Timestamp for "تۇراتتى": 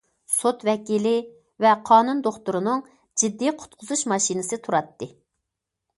4.65-5.15